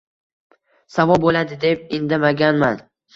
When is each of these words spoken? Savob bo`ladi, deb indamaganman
Savob 0.93 1.21
bo`ladi, 1.25 1.57
deb 1.65 1.83
indamaganman 1.99 2.81